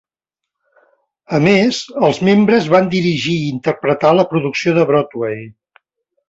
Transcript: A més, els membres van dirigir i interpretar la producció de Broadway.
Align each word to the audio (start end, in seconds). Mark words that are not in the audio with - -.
A 1.39 1.41
més, 1.47 1.81
els 2.07 2.21
membres 2.29 2.71
van 2.77 2.89
dirigir 2.95 3.37
i 3.43 3.53
interpretar 3.57 4.15
la 4.21 4.27
producció 4.33 4.75
de 4.79 4.89
Broadway. 4.93 5.39